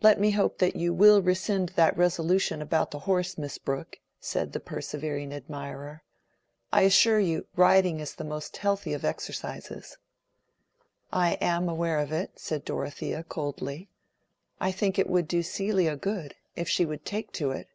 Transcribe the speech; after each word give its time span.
"Let 0.00 0.18
me 0.18 0.30
hope 0.30 0.56
that 0.60 0.74
you 0.74 0.94
will 0.94 1.20
rescind 1.20 1.72
that 1.76 1.94
resolution 1.98 2.62
about 2.62 2.92
the 2.92 3.00
horse, 3.00 3.36
Miss 3.36 3.58
Brooke," 3.58 4.00
said 4.18 4.54
the 4.54 4.58
persevering 4.58 5.34
admirer. 5.34 6.02
"I 6.72 6.80
assure 6.84 7.20
you, 7.20 7.46
riding 7.56 8.00
is 8.00 8.14
the 8.14 8.24
most 8.24 8.56
healthy 8.56 8.94
of 8.94 9.04
exercises." 9.04 9.98
"I 11.12 11.34
am 11.42 11.68
aware 11.68 11.98
of 11.98 12.10
it," 12.10 12.38
said 12.38 12.64
Dorothea, 12.64 13.22
coldly. 13.22 13.90
"I 14.58 14.72
think 14.72 14.98
it 14.98 15.10
would 15.10 15.28
do 15.28 15.42
Celia 15.42 15.94
good—if 15.94 16.66
she 16.66 16.86
would 16.86 17.04
take 17.04 17.30
to 17.32 17.50
it." 17.50 17.68